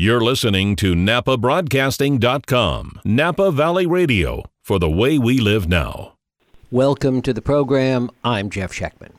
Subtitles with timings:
[0.00, 6.14] You're listening to NapaBroadcasting.com, Napa Valley Radio, for the way we live now.
[6.70, 8.08] Welcome to the program.
[8.22, 9.10] I'm Jeff Schechtman.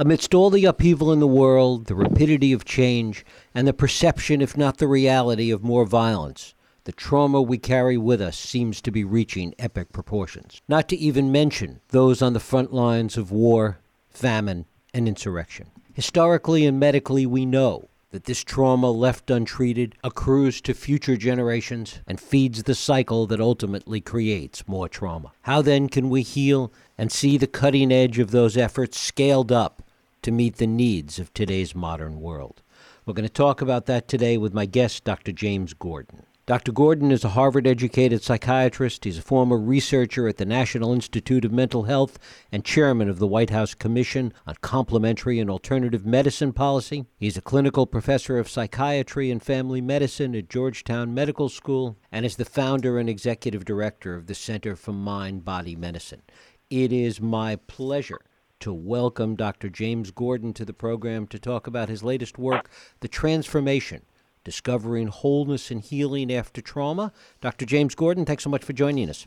[0.00, 4.56] Amidst all the upheaval in the world, the rapidity of change, and the perception, if
[4.56, 9.04] not the reality, of more violence, the trauma we carry with us seems to be
[9.04, 10.60] reaching epic proportions.
[10.66, 13.78] Not to even mention those on the front lines of war,
[14.10, 15.68] famine, and insurrection.
[15.94, 22.18] Historically and medically, we know that this trauma left untreated accrues to future generations and
[22.18, 25.32] feeds the cycle that ultimately creates more trauma.
[25.42, 29.82] How then can we heal and see the cutting edge of those efforts scaled up
[30.22, 32.62] to meet the needs of today's modern world?
[33.04, 35.32] We're going to talk about that today with my guest, Dr.
[35.32, 36.22] James Gordon.
[36.46, 36.70] Dr.
[36.70, 39.04] Gordon is a Harvard educated psychiatrist.
[39.04, 42.20] He's a former researcher at the National Institute of Mental Health
[42.52, 47.04] and chairman of the White House Commission on Complementary and Alternative Medicine Policy.
[47.18, 52.36] He's a clinical professor of psychiatry and family medicine at Georgetown Medical School and is
[52.36, 56.22] the founder and executive director of the Center for Mind Body Medicine.
[56.70, 58.20] It is my pleasure
[58.60, 59.68] to welcome Dr.
[59.68, 64.02] James Gordon to the program to talk about his latest work, The Transformation
[64.46, 67.10] Discovering Wholeness and Healing After Trauma.
[67.40, 67.66] Dr.
[67.66, 69.26] James Gordon, thanks so much for joining us.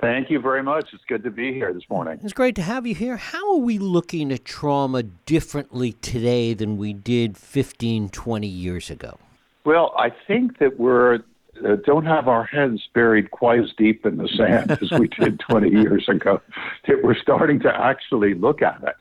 [0.00, 0.90] Thank you very much.
[0.92, 2.20] It's good to be here this morning.
[2.22, 3.16] It's great to have you here.
[3.16, 9.18] How are we looking at trauma differently today than we did 15, 20 years ago?
[9.64, 11.24] Well, I think that we're
[11.64, 15.40] uh, don't have our heads buried quite as deep in the sand as we did
[15.40, 16.40] 20 years ago.
[16.86, 18.94] That we're starting to actually look at it.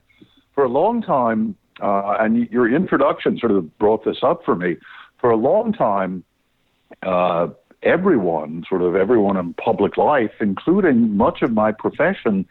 [0.56, 4.78] For a long time, uh, and your introduction sort of brought this up for me
[5.22, 6.24] for a long time,
[7.04, 7.48] uh,
[7.84, 12.46] everyone, sort of everyone in public life, including much of my profession,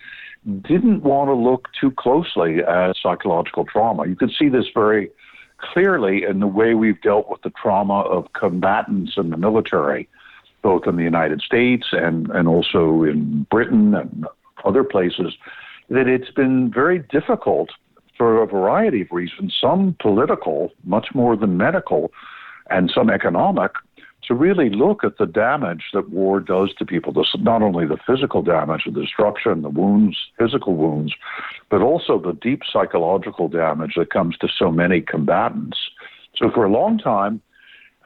[0.63, 4.07] didn't want to look too closely at psychological trauma.
[4.07, 5.11] You could see this very
[5.59, 10.09] clearly in the way we've dealt with the trauma of combatants in the military,
[10.63, 14.27] both in the United States and, and also in Britain and
[14.65, 15.35] other places,
[15.91, 17.71] that it's been very difficult
[18.17, 22.13] for a variety of reasons, some political, much more than medical,
[22.71, 23.73] and some economic
[24.23, 27.13] to really look at the damage that war does to people.
[27.13, 31.15] This, not only the physical damage, the destruction, the wounds, physical wounds,
[31.71, 35.79] but also the deep psychological damage that comes to so many combatants.
[36.37, 37.41] So for a long time,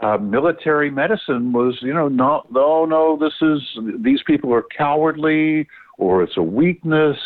[0.00, 3.60] uh, military medicine was, you know, not, no, no, this is,
[4.02, 7.18] these people are cowardly or it's a weakness.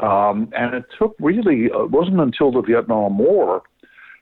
[0.00, 3.62] Um, and it took really, it wasn't until the Vietnam War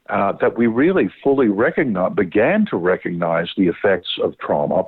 [0.08, 4.84] uh, that we really fully recognize, began to recognize the effects of trauma.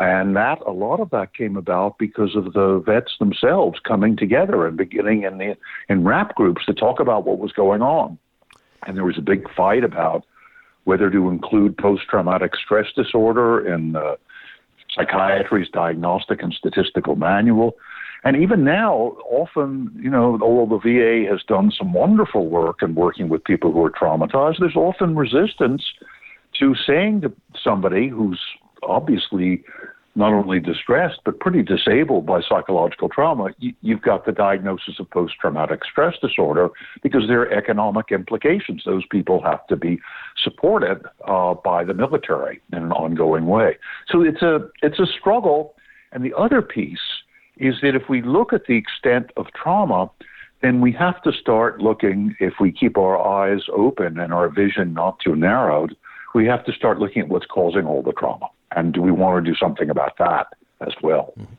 [0.00, 4.66] And that a lot of that came about because of the vets themselves coming together
[4.66, 5.56] and beginning in the
[5.88, 8.18] in rap groups to talk about what was going on.
[8.86, 10.24] And there was a big fight about
[10.84, 14.16] whether to include post traumatic stress disorder in uh,
[14.94, 17.76] psychiatry's diagnostic and statistical manual.
[18.24, 22.94] And even now, often, you know, although the VA has done some wonderful work in
[22.94, 25.82] working with people who are traumatized, there's often resistance
[26.60, 27.32] to saying to
[27.62, 28.40] somebody who's
[28.82, 29.64] obviously
[30.14, 35.34] not only distressed but pretty disabled by psychological trauma, you've got the diagnosis of post
[35.40, 36.68] traumatic stress disorder
[37.02, 38.82] because there are economic implications.
[38.84, 40.00] Those people have to be
[40.44, 43.78] supported uh, by the military in an ongoing way.
[44.08, 45.74] So it's a it's a struggle.
[46.14, 47.00] And the other piece
[47.56, 50.10] is that if we look at the extent of trauma,
[50.62, 54.94] then we have to start looking, if we keep our eyes open and our vision
[54.94, 55.96] not too narrowed,
[56.34, 58.46] we have to start looking at what's causing all the trauma.
[58.74, 60.46] And do we want to do something about that
[60.80, 61.34] as well?
[61.38, 61.54] Mm-hmm.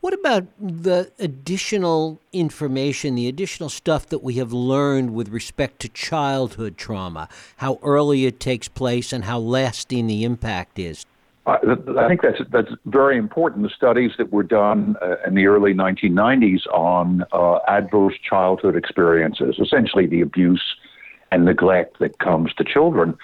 [0.00, 5.88] What about the additional information, the additional stuff that we have learned with respect to
[5.88, 7.28] childhood trauma,
[7.58, 11.06] how early it takes place, and how lasting the impact is?
[11.44, 11.58] I,
[12.06, 13.64] think that's that's very important.
[13.64, 19.56] The studies that were done uh, in the early 1990s on uh, adverse childhood experiences,
[19.58, 20.62] essentially the abuse
[21.32, 23.16] and neglect that comes to children.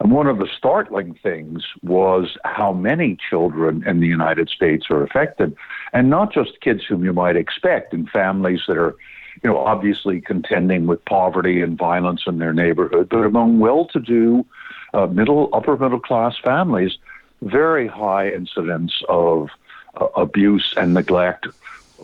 [0.00, 5.02] And one of the startling things was how many children in the United States are
[5.02, 5.54] affected,
[5.92, 8.94] and not just kids whom you might expect in families that are,
[9.42, 14.46] you know, obviously contending with poverty and violence in their neighborhood, but among well-to-do,
[14.94, 16.96] uh, middle, upper middle class families
[17.42, 19.48] very high incidence of
[20.00, 21.46] uh, abuse and neglect,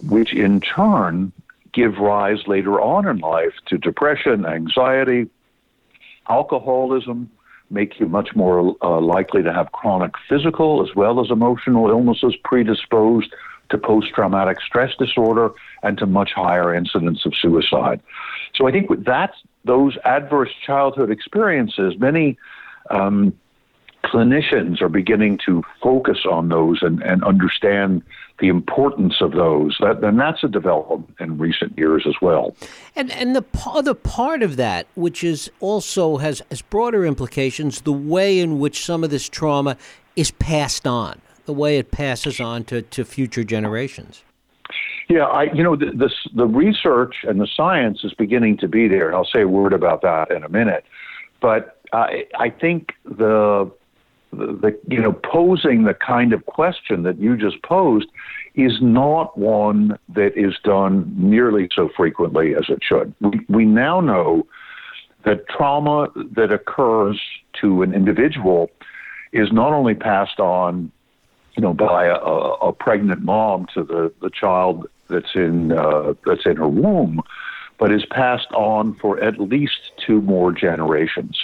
[0.08, 1.32] which in turn
[1.72, 5.28] give rise later on in life to depression, anxiety,
[6.28, 7.30] alcoholism,
[7.70, 12.36] make you much more uh, likely to have chronic physical as well as emotional illnesses,
[12.44, 13.32] predisposed
[13.70, 15.50] to post traumatic stress disorder,
[15.82, 18.00] and to much higher incidence of suicide.
[18.54, 19.32] So I think that,
[19.64, 22.36] those adverse childhood experiences, many
[22.90, 23.32] um,
[24.04, 28.02] clinicians are beginning to focus on those and, and understand
[28.40, 29.76] the importance of those.
[29.80, 32.56] That, and that's a development in recent years as well.
[32.96, 37.92] And and the other part of that, which is also has, has broader implications, the
[37.92, 39.76] way in which some of this trauma
[40.16, 44.24] is passed on, the way it passes on to, to future generations.
[45.08, 48.88] Yeah, I, you know, the, the, the research and the science is beginning to be
[48.88, 49.14] there.
[49.14, 50.84] I'll say a word about that in a minute.
[51.40, 53.70] But I, I think the
[54.32, 58.08] the, you know, posing the kind of question that you just posed
[58.54, 63.14] is not one that is done nearly so frequently as it should.
[63.20, 64.46] We, we now know
[65.24, 67.20] that trauma that occurs
[67.60, 68.70] to an individual
[69.32, 70.90] is not only passed on,
[71.54, 76.46] you know, by a, a pregnant mom to the, the child that's in uh, that's
[76.46, 77.22] in her womb,
[77.78, 81.38] but is passed on for at least two more generations.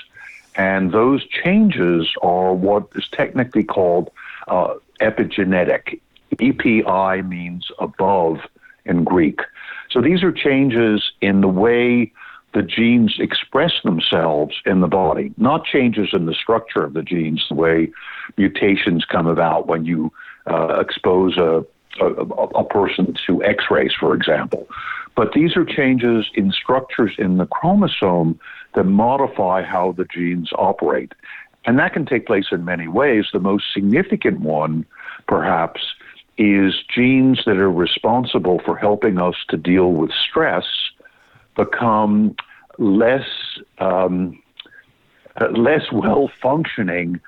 [0.59, 4.11] And those changes are what is technically called
[4.49, 6.01] uh, epigenetic.
[6.41, 8.41] EPI means above
[8.85, 9.41] in Greek.
[9.89, 12.13] So these are changes in the way
[12.55, 17.45] the genes express themselves in the body, not changes in the structure of the genes,
[17.49, 17.91] the way
[18.37, 20.13] mutations come about when you
[20.51, 21.65] uh, expose a,
[22.01, 24.67] a, a person to x rays, for example.
[25.15, 28.39] But these are changes in structures in the chromosome
[28.79, 31.13] that modify how the genes operate.
[31.65, 33.25] And that can take place in many ways.
[33.33, 34.87] The most significant one,
[35.27, 35.81] perhaps,
[36.39, 40.65] is genes that are responsible for helping us to deal with stress
[41.57, 42.37] become
[42.79, 43.27] less
[43.79, 44.41] um,
[45.51, 47.21] less well functioning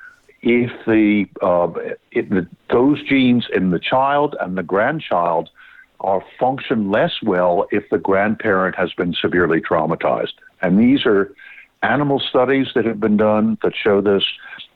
[0.43, 1.69] if the, uh,
[2.12, 5.50] if the those genes in the child and the grandchild
[5.99, 10.35] are function less well if the grandparent has been severely traumatized.
[10.62, 11.34] And these are
[11.82, 14.24] animal studies that have been done that show this,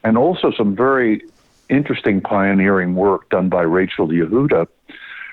[0.02, 1.22] and also some very
[1.68, 4.66] interesting pioneering work done by Rachel Yehuda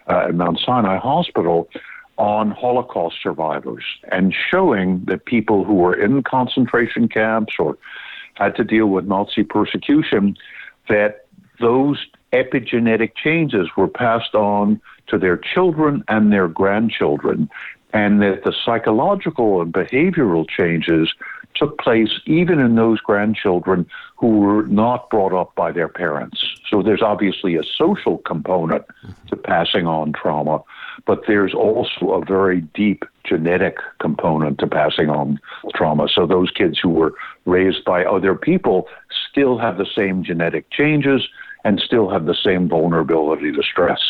[0.08, 1.70] uh, at Mount Sinai Hospital
[2.18, 7.78] on Holocaust survivors and showing that people who were in concentration camps or
[8.36, 10.38] had to deal with Nazi persecution,
[10.88, 11.26] that
[11.60, 17.50] those epigenetic changes were passed on to their children and their grandchildren,
[17.94, 21.14] and that the psychological and behavioral changes
[21.56, 23.86] took place even in those grandchildren
[24.18, 26.44] who were not brought up by their parents.
[26.70, 28.86] So there's obviously a social component
[29.28, 30.64] to passing on trauma,
[31.06, 35.40] but there's also a very deep genetic component to passing on
[35.76, 36.08] trauma.
[36.14, 37.14] So those kids who were
[37.46, 38.88] raised by other people
[39.30, 41.28] still have the same genetic changes
[41.64, 44.02] and still have the same vulnerability to stress.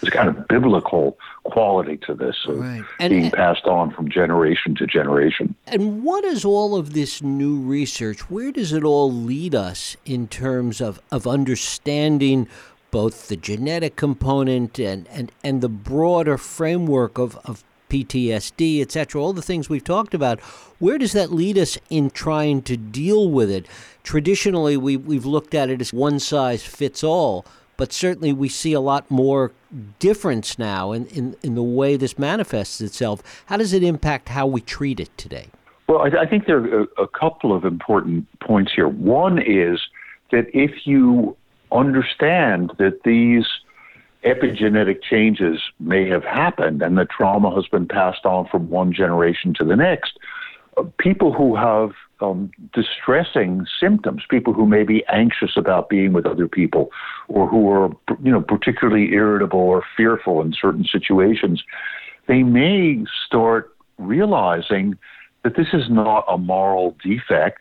[0.00, 2.82] There's kind of biblical quality to this right.
[2.98, 5.54] and, being passed on from generation to generation.
[5.66, 8.30] And what is all of this new research?
[8.30, 12.48] Where does it all lead us in terms of, of understanding
[12.90, 19.20] both the genetic component and, and, and the broader framework of, of PTSD, et cetera,
[19.20, 20.40] all the things we've talked about.
[20.78, 23.66] Where does that lead us in trying to deal with it?
[24.02, 27.44] Traditionally, we, we've looked at it as one size fits all
[27.76, 29.52] but certainly we see a lot more
[29.98, 33.22] difference now in, in, in the way this manifests itself.
[33.46, 35.48] How does it impact how we treat it today?
[35.88, 38.88] Well, I, I think there are a, a couple of important points here.
[38.88, 39.80] One is
[40.30, 41.36] that if you
[41.70, 43.46] understand that these
[44.24, 49.52] epigenetic changes may have happened and the trauma has been passed on from one generation
[49.54, 50.18] to the next,
[50.98, 56.48] people who have um, distressing symptoms, people who may be anxious about being with other
[56.48, 56.90] people
[57.28, 57.90] or who are,
[58.22, 61.62] you know, particularly irritable or fearful in certain situations,
[62.28, 64.96] they may start realizing
[65.42, 67.60] that this is not a moral defect,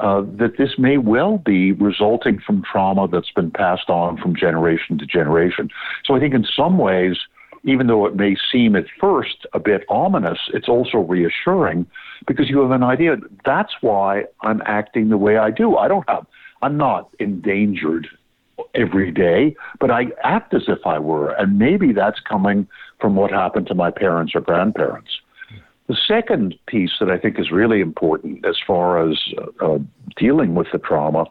[0.00, 4.96] uh, that this may well be resulting from trauma that's been passed on from generation
[4.98, 5.68] to generation.
[6.04, 7.16] So I think in some ways,
[7.64, 11.86] even though it may seem at first a bit ominous, it's also reassuring
[12.26, 13.16] because you have an idea.
[13.44, 15.76] That's why I'm acting the way I do.
[15.76, 16.26] I don't have,
[16.62, 18.08] I'm not endangered
[18.74, 21.30] every day, but I act as if I were.
[21.32, 22.66] And maybe that's coming
[23.00, 25.10] from what happened to my parents or grandparents.
[25.88, 29.78] The second piece that I think is really important as far as uh, uh
[30.16, 31.24] dealing with the trauma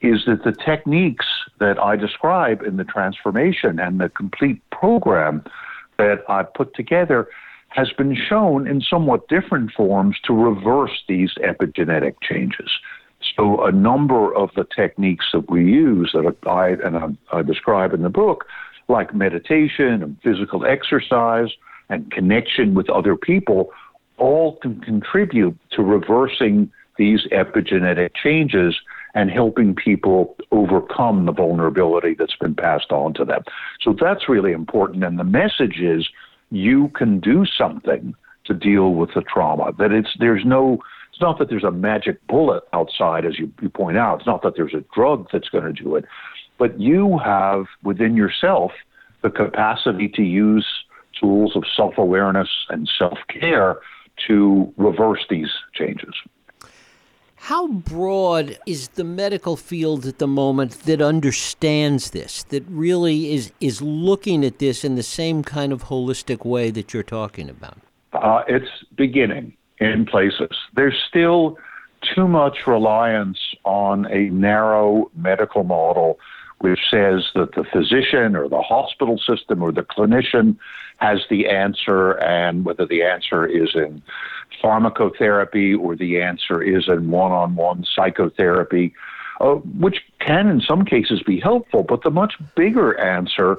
[0.00, 1.26] is that the techniques
[1.58, 5.42] that I describe in the transformation and the complete program
[5.98, 7.28] that I put together
[7.68, 12.70] has been shown in somewhat different forms to reverse these epigenetic changes.
[13.36, 17.92] So, a number of the techniques that we use that I and I, I describe
[17.92, 18.44] in the book,
[18.88, 21.48] like meditation and physical exercise
[21.88, 23.70] and connection with other people,
[24.16, 28.76] all can contribute to reversing these epigenetic changes
[29.16, 33.42] and helping people overcome the vulnerability that's been passed on to them.
[33.80, 35.02] So that's really important.
[35.02, 36.06] And the message is
[36.50, 39.72] you can do something to deal with the trauma.
[39.78, 40.78] That it's there's no
[41.10, 44.18] it's not that there's a magic bullet outside, as you, you point out.
[44.18, 46.04] It's not that there's a drug that's going to do it,
[46.58, 48.72] but you have within yourself
[49.22, 50.66] the capacity to use
[51.18, 53.78] tools of self awareness and self care
[54.28, 56.14] to reverse these changes.
[57.36, 63.52] How broad is the medical field at the moment that understands this, that really is,
[63.60, 67.78] is looking at this in the same kind of holistic way that you're talking about?
[68.12, 70.56] Uh, it's beginning in places.
[70.74, 71.58] There's still
[72.14, 76.18] too much reliance on a narrow medical model
[76.58, 80.56] which says that the physician or the hospital system or the clinician
[80.96, 84.02] has the answer, and whether the answer is in
[84.62, 88.94] pharmacotherapy or the answer is in one on one psychotherapy,
[89.40, 93.58] uh, which can in some cases be helpful, but the much bigger answer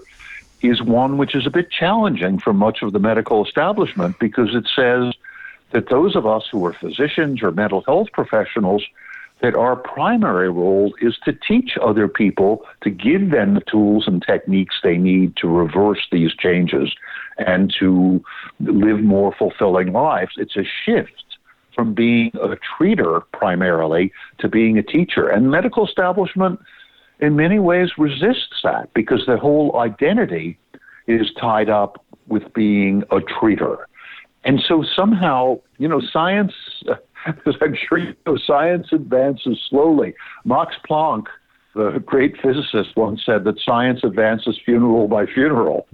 [0.61, 4.67] is one which is a bit challenging for much of the medical establishment because it
[4.75, 5.13] says
[5.71, 8.83] that those of us who are physicians or mental health professionals
[9.41, 14.23] that our primary role is to teach other people to give them the tools and
[14.23, 16.95] techniques they need to reverse these changes
[17.39, 18.23] and to
[18.59, 20.31] live more fulfilling lives.
[20.37, 21.23] It's a shift
[21.75, 25.27] from being a treater primarily to being a teacher.
[25.27, 26.59] And medical establishment
[27.19, 30.57] in many ways resists that because the whole identity
[31.07, 33.85] is tied up with being a treater.
[34.43, 36.53] And so somehow, you know, science
[37.45, 40.13] as I'm sure you know, science advances slowly.
[40.45, 41.25] Max Planck,
[41.75, 45.87] the great physicist, once said that science advances funeral by funeral.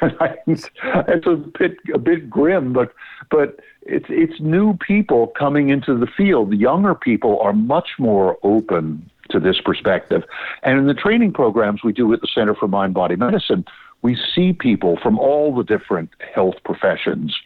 [0.46, 2.92] It's a bit a bit grim, but
[3.30, 6.52] but it's it's new people coming into the field.
[6.52, 10.22] Younger people are much more open to this perspective.
[10.62, 13.64] And in the training programs we do at the Center for Mind Body Medicine,
[14.02, 17.36] we see people from all the different health professions,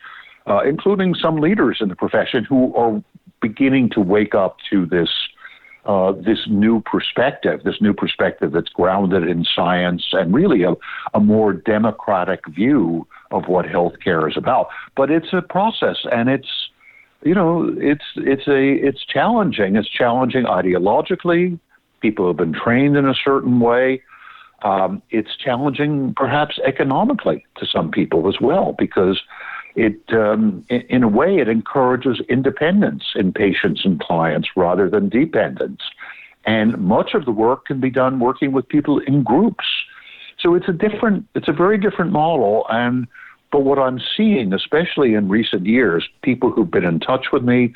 [0.47, 3.03] uh, including some leaders in the profession who are
[3.41, 5.09] beginning to wake up to this
[5.89, 10.75] uh, this new perspective, this new perspective that's grounded in science and really a,
[11.15, 14.69] a more democratic view of what healthcare is about.
[14.97, 16.69] But it's a process, and it's
[17.23, 19.77] you know it's it's a it's challenging.
[19.77, 21.59] It's challenging ideologically.
[22.01, 24.03] People have been trained in a certain way.
[24.63, 29.23] Um, it's challenging, perhaps economically, to some people as well, because
[29.79, 35.81] it, um, in, a way, it encourages independence in patients and clients rather than dependence.
[36.45, 39.65] And much of the work can be done working with people in groups.
[40.41, 42.67] So it's a different, it's a very different model.
[42.71, 43.07] And
[43.53, 47.73] but what I'm seeing, especially in recent years, people who've been in touch with me,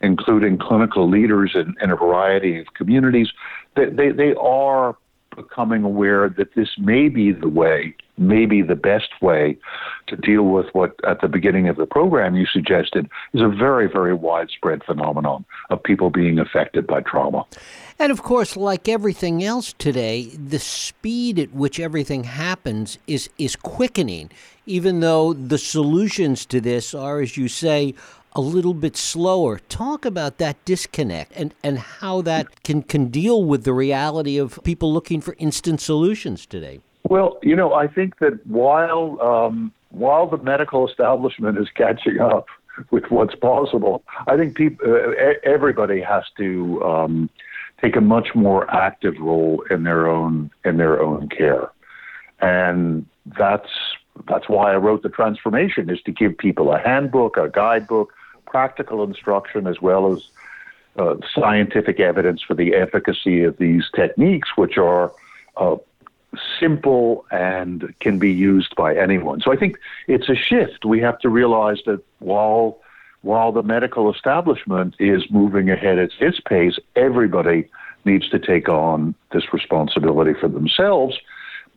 [0.00, 3.28] including clinical leaders in, in a variety of communities,
[3.74, 4.96] they, they, they are
[5.36, 9.56] becoming aware that this may be the way, maybe the best way
[10.06, 13.88] to deal with what at the beginning of the program you suggested is a very,
[13.88, 17.44] very widespread phenomenon of people being affected by trauma.
[17.98, 23.56] And of course, like everything else today, the speed at which everything happens is, is
[23.56, 24.30] quickening,
[24.66, 27.94] even though the solutions to this are, as you say,
[28.34, 29.58] a little bit slower.
[29.68, 34.58] Talk about that disconnect and, and how that can, can deal with the reality of
[34.64, 36.80] people looking for instant solutions today.
[37.08, 42.46] Well, you know, I think that while um, while the medical establishment is catching up
[42.90, 47.30] with what's possible, I think people, uh, everybody has to um,
[47.80, 51.70] take a much more active role in their own in their own care,
[52.40, 53.06] and
[53.38, 53.70] that's
[54.28, 58.12] that's why I wrote the transformation is to give people a handbook, a guidebook,
[58.50, 60.20] practical instruction as well as
[60.96, 65.12] uh, scientific evidence for the efficacy of these techniques, which are
[65.56, 65.76] uh,
[66.58, 69.40] simple and can be used by anyone.
[69.40, 69.78] So I think
[70.08, 70.84] it's a shift.
[70.84, 72.78] We have to realize that while
[73.22, 77.68] while the medical establishment is moving ahead at its pace, everybody
[78.06, 81.18] needs to take on this responsibility for themselves,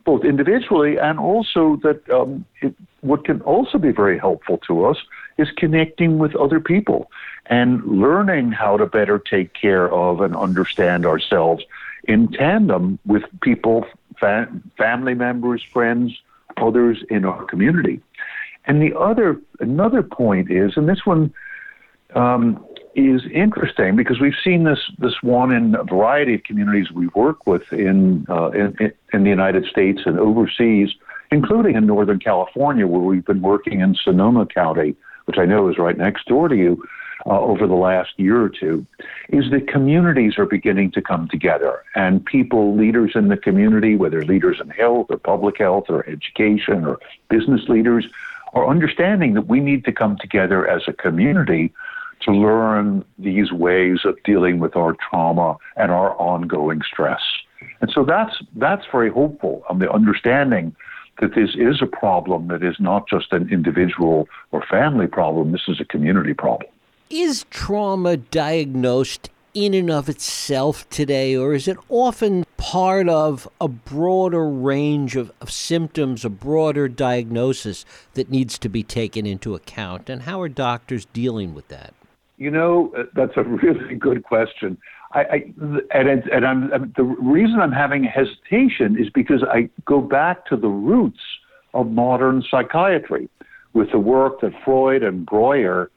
[0.06, 4.98] both individually and also that um, it, what can also be very helpful to us
[5.37, 7.09] is connecting with other people
[7.47, 11.63] and learning how to better take care of and understand ourselves
[12.05, 13.85] in tandem with people,
[14.19, 16.13] fa- family members, friends,
[16.57, 18.01] others in our community.
[18.65, 21.33] And the other, another point is, and this one
[22.15, 27.07] um, is interesting because we've seen this this one in a variety of communities we
[27.07, 30.89] work with in, uh, in in the United States and overseas,
[31.31, 34.95] including in Northern California, where we've been working in Sonoma County
[35.25, 36.84] which I know is right next door to you.
[37.25, 38.86] uh, over the last year or two
[39.30, 44.24] is that communities are beginning to come together and people, leaders in the community, whether
[44.24, 47.00] leaders in health or public health or education or
[47.30, 48.06] business leaders,
[48.53, 51.74] are understanding that we need to come together as a community
[52.22, 57.22] to learn these ways of dealing with our trauma and our ongoing stress.
[57.82, 59.63] And so that's that's very hopeful.
[59.70, 60.75] on the understanding
[61.22, 65.51] that this is a problem that is not just an individual or family problem.
[65.51, 66.70] This is a community problem.
[67.10, 73.67] Is trauma diagnosed in and of itself today, or is it often part of a
[73.67, 80.10] broader range of, of, symptoms, a broader diagnosis that needs to be taken into account?
[80.10, 81.93] And how are doctors dealing with that?
[82.38, 84.77] You know, uh, that's a really good question.
[85.13, 85.53] I, I
[85.91, 90.67] and, and I'm, the reason I'm having hesitation is because I go back to the
[90.67, 91.20] roots
[91.74, 93.29] of modern psychiatry
[93.74, 95.89] with the work that Freud and Breuer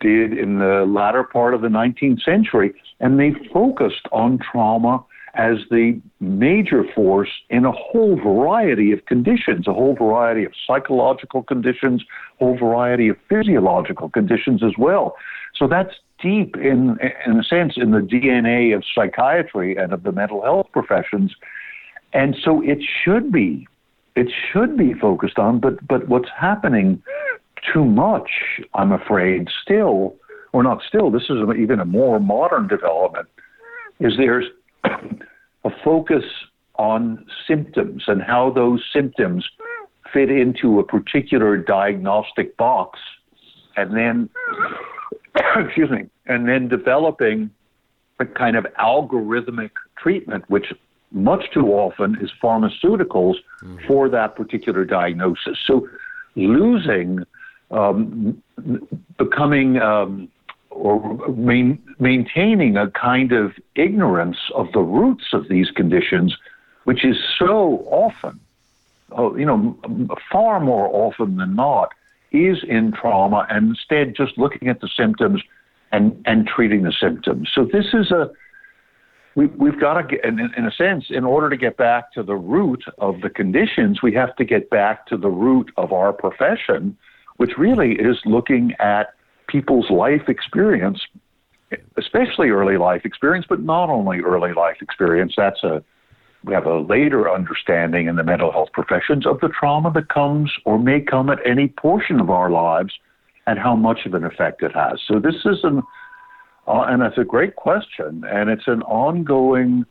[0.00, 5.04] did in the latter part of the 19th century, and they focused on trauma
[5.34, 11.42] as the major force in a whole variety of conditions, a whole variety of psychological
[11.42, 12.02] conditions,
[12.40, 15.14] a whole variety of physiological conditions as well.
[15.54, 20.12] So that's deep in, in a sense, in the DNA of psychiatry and of the
[20.12, 21.34] mental health professions.
[22.12, 23.66] And so it should be,
[24.14, 27.02] it should be focused on, but, but what's happening
[27.72, 28.30] too much,
[28.74, 30.16] I'm afraid, still,
[30.52, 33.28] or not still, this is even a more modern development,
[34.00, 34.46] is there's
[34.84, 36.24] a focus
[36.76, 39.46] on symptoms and how those symptoms
[40.12, 42.98] fit into a particular diagnostic box.
[43.76, 44.30] And then
[45.56, 47.50] excuse me, and then developing
[48.18, 50.72] a kind of algorithmic treatment, which
[51.12, 53.76] much too often is pharmaceuticals mm-hmm.
[53.86, 55.58] for that particular diagnosis.
[55.66, 55.88] So
[56.34, 57.24] losing,
[57.70, 58.42] um,
[59.18, 60.28] becoming, um,
[60.70, 66.36] or main, maintaining a kind of ignorance of the roots of these conditions,
[66.84, 68.38] which is so often,
[69.12, 71.92] oh, you know, far more often than not,
[72.32, 75.42] is in trauma and instead just looking at the symptoms
[75.92, 77.50] and, and treating the symptoms.
[77.54, 78.30] So this is a,
[79.34, 82.22] we, we've got to get, in, in a sense, in order to get back to
[82.22, 86.12] the root of the conditions, we have to get back to the root of our
[86.12, 86.96] profession,
[87.36, 89.14] which really is looking at
[89.46, 91.00] people's life experience,
[91.96, 95.34] especially early life experience, but not only early life experience.
[95.36, 95.84] That's a
[96.44, 100.52] we have a later understanding in the mental health professions of the trauma that comes
[100.64, 102.92] or may come at any portion of our lives
[103.46, 105.00] and how much of an effect it has.
[105.06, 105.82] So this is an,
[106.66, 109.86] uh, and it's a great question, and it's an ongoing.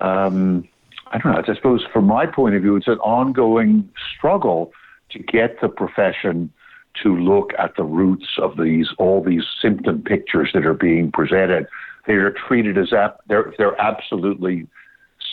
[0.00, 0.68] Um,
[1.10, 1.42] I don't know.
[1.46, 4.72] I suppose from my point of view, it's an ongoing struggle
[5.10, 6.52] to get the profession
[7.02, 11.66] to look at the roots of these all these symptom pictures that are being presented.
[12.06, 14.66] They are treated as ap- they're they're absolutely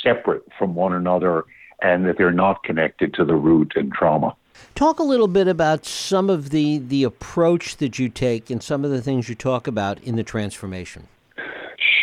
[0.03, 1.45] separate from one another
[1.81, 4.35] and that they're not connected to the root and trauma.
[4.75, 8.83] Talk a little bit about some of the, the approach that you take and some
[8.83, 11.07] of the things you talk about in the transformation.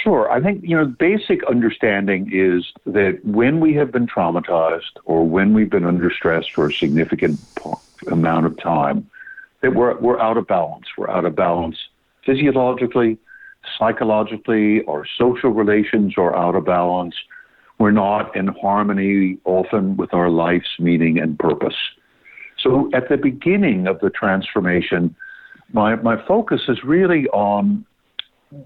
[0.03, 0.31] Sure.
[0.31, 5.53] I think, you know, basic understanding is that when we have been traumatized or when
[5.53, 7.39] we've been under stress for a significant
[8.07, 9.11] amount of time,
[9.61, 10.87] that we're, we're out of balance.
[10.97, 11.77] We're out of balance
[12.27, 13.17] physiologically,
[13.79, 17.15] psychologically, our social relations are out of balance
[17.79, 21.75] we're not in harmony often with our life's meaning and purpose.
[22.59, 25.15] So at the beginning of the transformation,
[25.73, 27.85] my, my focus is really on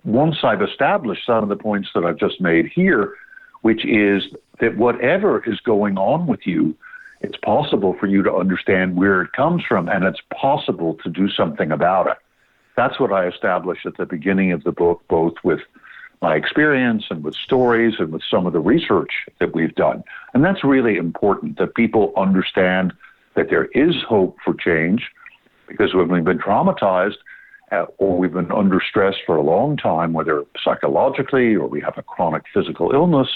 [0.04, 3.14] once I've established some of the points that I've just made here,
[3.62, 4.22] which is
[4.60, 6.76] that whatever is going on with you,
[7.20, 11.28] it's possible for you to understand where it comes from and it's possible to do
[11.28, 12.16] something about it.
[12.76, 15.60] That's what I established at the beginning of the book, both with
[16.22, 20.04] my experience and with stories and with some of the research that we've done.
[20.34, 22.92] And that's really important that people understand
[23.36, 25.10] that there is hope for change
[25.66, 27.16] because when we've been traumatized
[27.72, 31.96] uh, or we've been under stress for a long time, whether psychologically or we have
[31.96, 33.28] a chronic physical illness,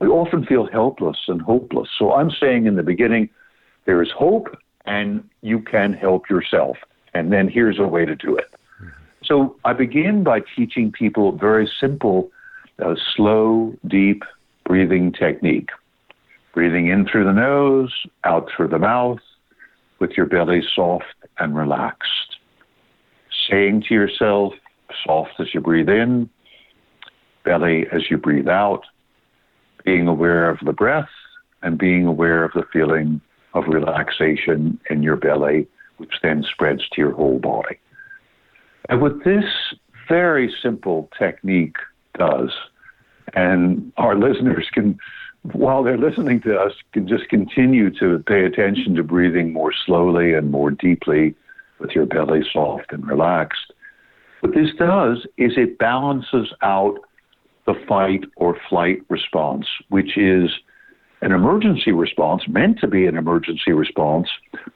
[0.00, 1.88] we often feel helpless and hopeless.
[1.98, 3.30] So I'm saying in the beginning,
[3.86, 6.76] there is hope and you can help yourself.
[7.14, 8.52] And then here's a way to do it.
[9.24, 12.30] So I begin by teaching people very simple,
[12.84, 14.22] uh, slow, deep
[14.64, 15.70] breathing technique.
[16.54, 17.92] Breathing in through the nose,
[18.24, 19.18] out through the mouth,
[19.98, 21.04] with your belly soft
[21.38, 22.36] and relaxed.
[23.50, 24.54] Saying to yourself,
[25.04, 26.28] soft as you breathe in,
[27.44, 28.82] belly as you breathe out,
[29.84, 31.08] being aware of the breath
[31.62, 33.20] and being aware of the feeling
[33.54, 37.78] of relaxation in your belly, which then spreads to your whole body.
[38.88, 39.44] And what this
[40.08, 41.76] very simple technique
[42.18, 42.50] does,
[43.34, 44.98] and our listeners can,
[45.42, 50.34] while they're listening to us, can just continue to pay attention to breathing more slowly
[50.34, 51.34] and more deeply
[51.78, 53.72] with your belly soft and relaxed.
[54.40, 56.98] What this does is it balances out
[57.66, 60.50] the fight or flight response, which is
[61.22, 64.28] an emergency response, meant to be an emergency response,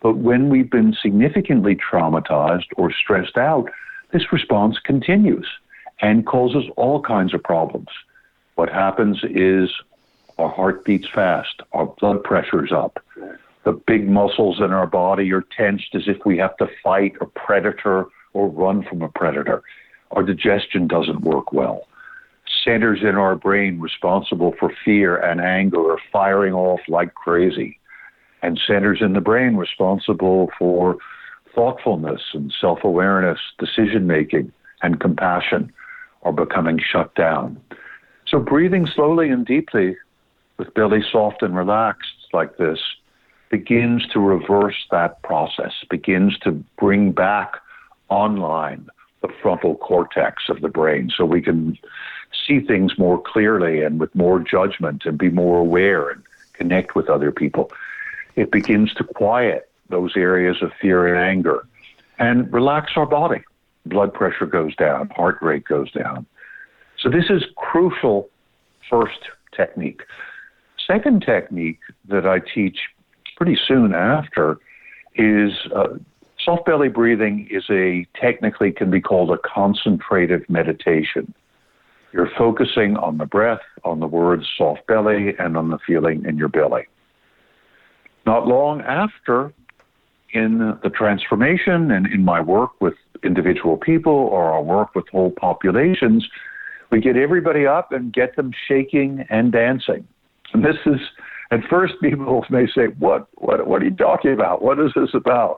[0.02, 3.70] but when we've been significantly traumatized or stressed out,
[4.12, 5.46] this response continues
[6.00, 7.88] and causes all kinds of problems.
[8.54, 9.70] What happens is
[10.38, 13.02] our heart beats fast, our blood pressure's up,
[13.64, 17.26] the big muscles in our body are tensed as if we have to fight a
[17.26, 19.62] predator or run from a predator.
[20.12, 21.86] Our digestion doesn't work well
[22.64, 27.78] centers in our brain responsible for fear and anger are firing off like crazy,
[28.42, 30.96] and centers in the brain responsible for
[31.54, 35.72] thoughtfulness and self awareness, decision making, and compassion
[36.22, 37.60] are becoming shut down.
[38.26, 39.96] So, breathing slowly and deeply
[40.58, 42.78] with belly soft and relaxed like this
[43.50, 47.54] begins to reverse that process, begins to bring back
[48.08, 48.88] online
[49.22, 51.76] the frontal cortex of the brain so we can
[52.46, 57.08] see things more clearly and with more judgment and be more aware and connect with
[57.08, 57.70] other people.
[58.36, 61.66] It begins to quiet those areas of fear and anger
[62.18, 63.42] and relax our body.
[63.86, 66.26] Blood pressure goes down, heart rate goes down.
[66.98, 68.28] So, this is crucial
[68.88, 69.20] first
[69.56, 70.02] technique.
[70.86, 72.78] Second technique that I teach
[73.36, 74.58] pretty soon after
[75.14, 75.96] is uh,
[76.44, 81.32] soft belly breathing is a technically can be called a concentrative meditation.
[82.12, 86.36] You're focusing on the breath, on the words soft belly, and on the feeling in
[86.36, 86.86] your belly.
[88.26, 89.52] Not long after,
[90.32, 95.30] in the transformation and in my work with individual people or our work with whole
[95.30, 96.28] populations,
[96.90, 100.06] we get everybody up and get them shaking and dancing.
[100.52, 101.00] And this is,
[101.50, 103.28] at first, people may say, "What?
[103.36, 103.66] What?
[103.66, 104.62] What are you talking about?
[104.62, 105.56] What is this about?"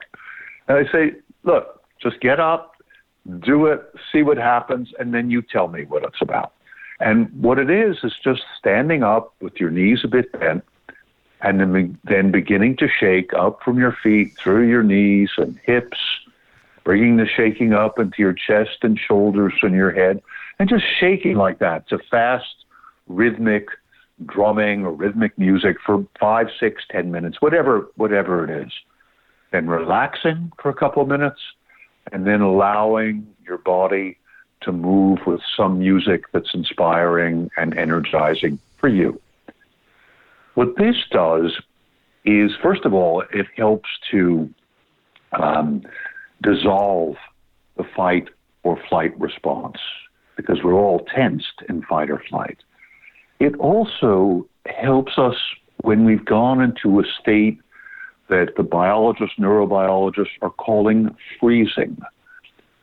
[0.67, 2.75] And I say, "Look, just get up,
[3.39, 3.81] do it,
[4.11, 6.53] see what happens, and then you tell me what it's about.
[6.99, 10.63] And what it is is just standing up with your knees a bit bent,
[11.43, 15.97] and then, then beginning to shake up from your feet through your knees and hips,
[16.85, 20.21] bringing the shaking up into your chest and shoulders and your head,
[20.57, 22.65] and just shaking like that to fast,
[23.07, 23.67] rhythmic
[24.25, 28.71] drumming or rhythmic music for five, six, ten minutes, whatever, whatever it is.
[29.51, 31.41] Then relaxing for a couple of minutes
[32.11, 34.17] and then allowing your body
[34.61, 39.19] to move with some music that's inspiring and energizing for you.
[40.55, 41.57] What this does
[42.25, 44.49] is, first of all, it helps to
[45.33, 45.83] um,
[46.41, 47.15] dissolve
[47.77, 48.29] the fight
[48.63, 49.77] or flight response
[50.35, 52.59] because we're all tensed in fight or flight.
[53.39, 55.35] It also helps us
[55.81, 57.59] when we've gone into a state
[58.29, 61.97] that the biologists, neurobiologists are calling freezing.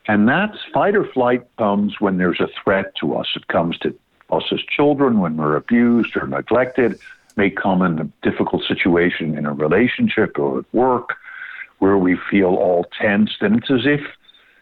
[0.07, 3.29] And that's fight or flight comes when there's a threat to us.
[3.35, 3.97] It comes to
[4.31, 6.99] us as children when we're abused or neglected,
[7.37, 11.15] may come in a difficult situation in a relationship or at work
[11.79, 13.41] where we feel all tensed.
[13.41, 14.01] And it's as if,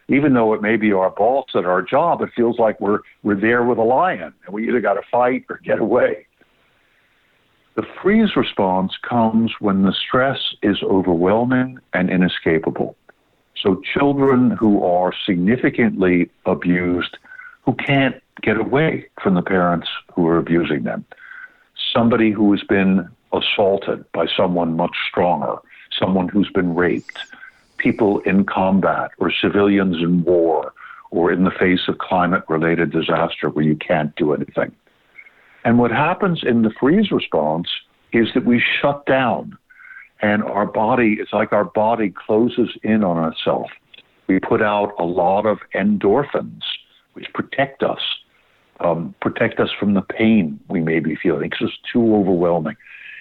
[0.08, 3.40] even though it may be our boss at our job, it feels like we're, we're
[3.40, 6.26] there with a lion and we either got to fight or get away.
[7.76, 12.96] The freeze response comes when the stress is overwhelming and inescapable.
[13.62, 17.18] So, children who are significantly abused,
[17.62, 21.04] who can't get away from the parents who are abusing them.
[21.92, 25.56] Somebody who has been assaulted by someone much stronger,
[25.98, 27.18] someone who's been raped,
[27.78, 30.72] people in combat or civilians in war
[31.10, 34.72] or in the face of climate related disaster where you can't do anything.
[35.64, 37.68] And what happens in the freeze response
[38.12, 39.56] is that we shut down
[40.20, 43.70] and our body, it's like our body closes in on itself.
[44.26, 46.62] We put out a lot of endorphins,
[47.12, 48.00] which protect us,
[48.80, 52.76] um, protect us from the pain we may be feeling because it's too overwhelming.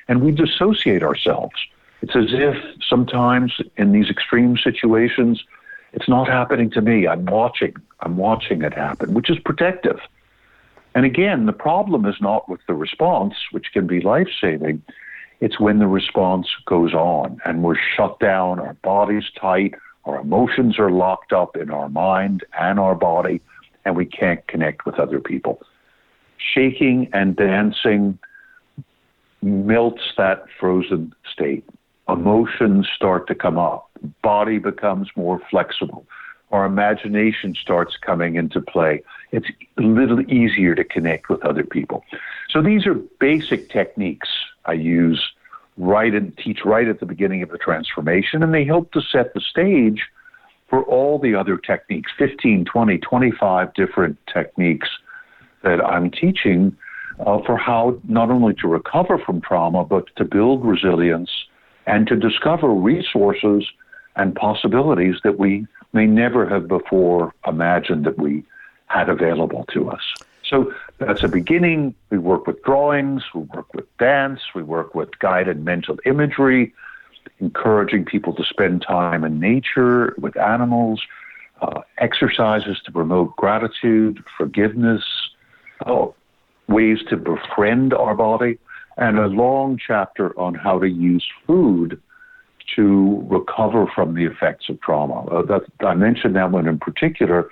[0.07, 1.55] And we dissociate ourselves.
[2.01, 2.55] It's as if
[2.87, 5.43] sometimes in these extreme situations,
[5.93, 7.07] it's not happening to me.
[7.07, 7.75] I'm watching.
[8.01, 9.99] I'm watching it happen, which is protective.
[10.93, 14.81] And again, the problem is not with the response, which can be life saving.
[15.39, 20.79] It's when the response goes on and we're shut down, our body's tight, our emotions
[20.79, 23.41] are locked up in our mind and our body,
[23.87, 25.61] and we can't connect with other people.
[26.37, 28.19] Shaking and dancing
[29.41, 31.63] melts that frozen state.
[32.09, 33.89] Emotions start to come up.
[34.21, 36.05] Body becomes more flexible.
[36.51, 39.03] our imagination starts coming into play.
[39.31, 39.47] It's
[39.77, 42.05] a little easier to connect with other people.
[42.49, 44.29] So these are basic techniques
[44.65, 45.21] I use
[45.77, 49.33] right and teach right at the beginning of the transformation, and they help to set
[49.33, 50.03] the stage
[50.69, 54.89] for all the other techniques 15, 20, 25 different techniques
[55.63, 56.75] that I'm teaching
[57.19, 61.31] uh, for how not only to recover from trauma, but to build resilience
[61.85, 63.65] and to discover resources
[64.15, 68.43] and possibilities that we may never have before imagined that we
[68.87, 70.01] had available to us.
[70.43, 71.93] So that's a beginning.
[72.09, 76.73] We work with drawings, we work with dance, we work with guided mental imagery,
[77.39, 81.01] encouraging people to spend time in nature with animals,
[81.61, 85.03] uh, exercises to promote gratitude, forgiveness,
[85.85, 86.13] oh,
[86.67, 88.57] ways to befriend our body,
[88.97, 92.01] and a long chapter on how to use food
[92.75, 95.25] to recover from the effects of trauma.
[95.27, 97.49] Uh, that, I mentioned that one in particular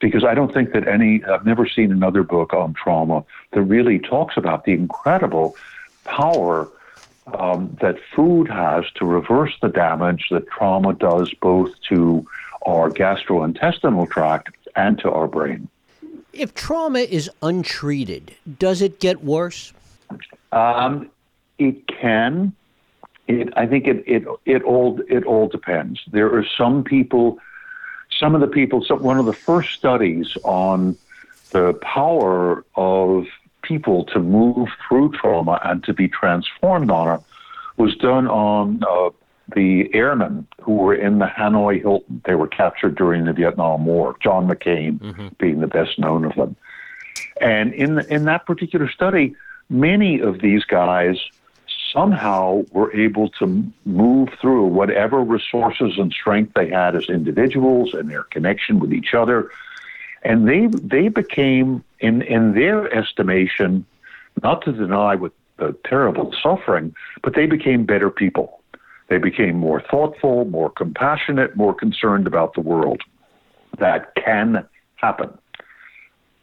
[0.00, 3.98] because I don't think that any, I've never seen another book on trauma that really
[3.98, 5.56] talks about the incredible
[6.04, 6.68] power
[7.26, 12.26] um, that food has to reverse the damage that trauma does both to
[12.66, 15.68] our gastrointestinal tract and to our brain.
[16.32, 19.72] If trauma is untreated, does it get worse?
[20.52, 21.10] Um,
[21.58, 22.52] it can.
[23.26, 26.00] It, I think it, it it all it all depends.
[26.10, 27.38] There are some people,
[28.18, 28.84] some of the people.
[28.84, 30.96] So one of the first studies on
[31.50, 33.26] the power of
[33.66, 37.24] people to move through trauma and to be transformed on it
[37.76, 39.10] was done on uh,
[39.54, 42.22] the airmen who were in the Hanoi Hilton.
[42.24, 45.28] They were captured during the Vietnam War, John McCain mm-hmm.
[45.38, 46.56] being the best known of them.
[47.40, 49.34] And in, the, in that particular study,
[49.68, 51.18] many of these guys
[51.92, 58.10] somehow were able to move through whatever resources and strength they had as individuals and
[58.10, 59.50] their connection with each other.
[60.22, 63.86] And they, they became, in, in their estimation,
[64.42, 68.60] not to deny with the terrible suffering, but they became better people.
[69.08, 73.00] They became more thoughtful, more compassionate, more concerned about the world.
[73.78, 75.30] That can happen.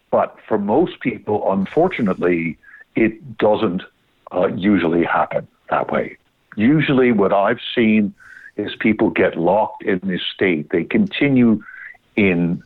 [0.09, 2.57] But for most people, unfortunately,
[2.95, 3.83] it doesn't
[4.31, 6.17] uh, usually happen that way.
[6.55, 8.13] Usually, what I've seen
[8.57, 10.71] is people get locked in this state.
[10.71, 11.63] They continue
[12.15, 12.63] in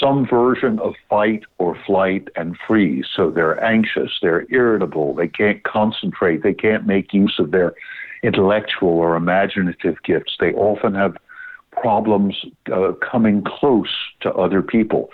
[0.00, 3.06] some version of fight or flight and freeze.
[3.14, 7.74] So they're anxious, they're irritable, they can't concentrate, they can't make use of their
[8.22, 10.36] intellectual or imaginative gifts.
[10.40, 11.16] They often have
[11.70, 15.10] problems uh, coming close to other people.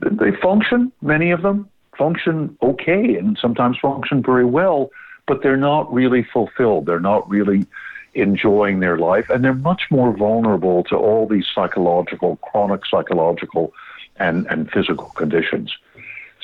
[0.00, 4.90] They function, many of them function okay and sometimes function very well,
[5.26, 6.86] but they're not really fulfilled.
[6.86, 7.66] They're not really
[8.14, 13.72] enjoying their life, and they're much more vulnerable to all these psychological, chronic psychological
[14.20, 15.72] and, and physical conditions.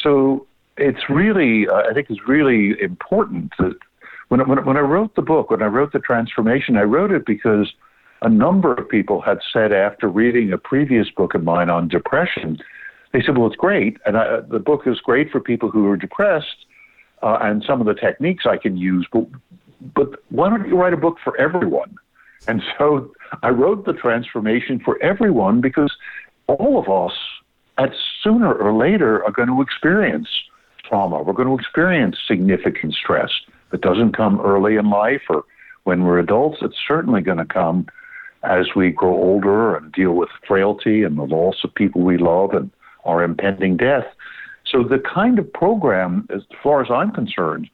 [0.03, 3.77] So it's really, uh, I think it's really important that
[4.29, 7.25] when, when, when I wrote the book, when I wrote The Transformation, I wrote it
[7.25, 7.73] because
[8.23, 12.59] a number of people had said after reading a previous book of mine on depression,
[13.13, 13.99] they said, well, it's great.
[14.05, 16.67] And I, the book is great for people who are depressed
[17.23, 19.27] uh, and some of the techniques I can use, but,
[19.95, 21.95] but why don't you write a book for everyone?
[22.49, 23.13] And so
[23.43, 25.95] I wrote The Transformation for everyone because
[26.47, 27.17] all of us
[27.79, 30.29] at sooner or later are going to experience
[30.89, 31.23] trauma.
[31.23, 33.31] We're going to experience significant stress.
[33.69, 35.45] If it doesn't come early in life or
[35.85, 37.87] when we're adults, it's certainly going to come
[38.43, 42.51] as we grow older and deal with frailty and the loss of people we love
[42.53, 42.71] and
[43.05, 44.07] our impending death.
[44.65, 47.69] So the kind of program, as far as I'm concerned,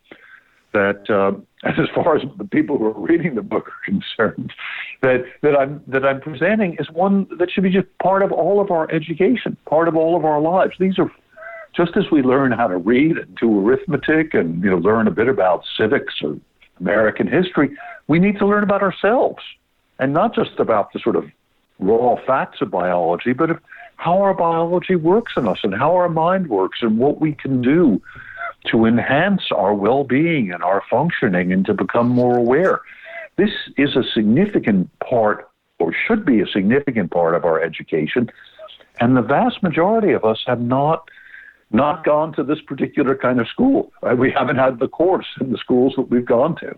[0.73, 1.33] that uh,
[1.69, 4.53] as far as the people who are reading the book are concerned,
[5.01, 8.61] that that I'm that I'm presenting is one that should be just part of all
[8.61, 10.75] of our education, part of all of our lives.
[10.79, 11.11] These are
[11.75, 15.13] just as we learn how to read and do arithmetic and you know learn a
[15.13, 16.37] bit about civics or
[16.81, 17.77] American history,
[18.09, 19.43] we need to learn about ourselves
[19.99, 21.31] and not just about the sort of
[21.79, 23.51] raw facts of biology, but
[23.97, 27.63] how our biology works in us and how our mind works and what we can
[27.63, 28.03] do
[28.67, 32.81] to enhance our well being and our functioning and to become more aware.
[33.37, 35.49] This is a significant part,
[35.79, 38.31] or should be a significant part of our education.
[39.01, 41.09] And the vast majority of us have not
[41.73, 43.91] not gone to this particular kind of school.
[44.03, 44.17] Right?
[44.17, 46.77] We haven't had the course in the schools that we've gone to.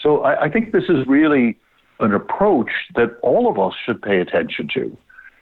[0.00, 1.58] So I, I think this is really
[2.00, 4.96] an approach that all of us should pay attention to.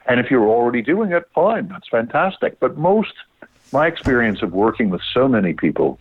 [0.07, 2.59] And if you're already doing it, fine, that's fantastic.
[2.59, 3.13] But most
[3.75, 5.99] my experience of working with so many people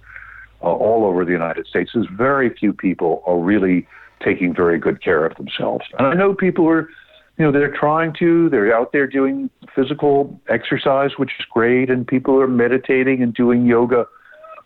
[0.63, 3.87] uh, all over the United States is very few people are really
[4.23, 5.85] taking very good care of themselves.
[5.99, 6.89] And I know people are
[7.37, 12.07] you know, they're trying to, they're out there doing physical exercise, which is great, and
[12.07, 14.07] people are meditating and doing yoga.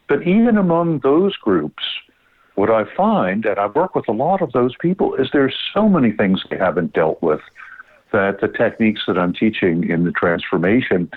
[0.07, 1.83] But even among those groups,
[2.57, 5.88] what I find, and I work with a lot of those people, is there's so
[5.88, 7.40] many things they haven't dealt with
[8.12, 11.11] that the techniques that I'm teaching in the transformation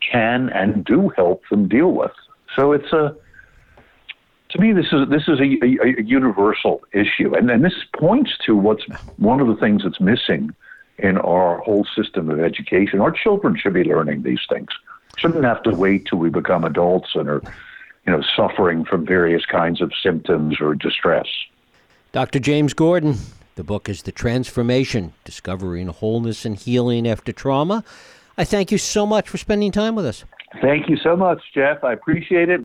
[0.00, 2.12] can and do help them deal with.
[2.54, 3.16] So it's a
[4.50, 8.32] to me, this is this is a, a, a universal issue, and, and this points
[8.46, 8.84] to what's
[9.16, 10.54] one of the things that's missing
[10.98, 13.00] in our whole system of education.
[13.00, 14.68] Our children should be learning these things.
[15.18, 17.42] Shouldn't have to wait till we become adults and are,
[18.06, 21.26] you know, suffering from various kinds of symptoms or distress.
[22.12, 22.38] Dr.
[22.38, 23.16] James Gordon,
[23.56, 27.84] the book is The Transformation Discovering Wholeness and Healing After Trauma.
[28.38, 30.24] I thank you so much for spending time with us.
[30.62, 31.82] Thank you so much, Jeff.
[31.82, 32.60] I appreciate it.